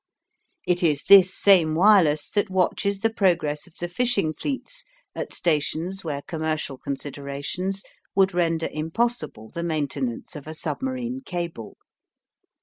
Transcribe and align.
It 0.65 0.81
is 0.81 1.03
this 1.03 1.31
same 1.31 1.75
wireless 1.75 2.31
that 2.31 2.49
watches 2.49 3.01
the 3.01 3.11
progress 3.13 3.67
of 3.67 3.75
the 3.77 3.87
fishing 3.87 4.33
fleets 4.33 4.83
at 5.13 5.31
stations 5.31 6.03
where 6.03 6.23
commercial 6.23 6.79
considerations 6.79 7.83
would 8.15 8.33
render 8.33 8.67
impossible 8.71 9.49
the 9.49 9.61
maintenance 9.61 10.35
of 10.35 10.47
a 10.47 10.55
submarine 10.55 11.21
cable. 11.23 11.77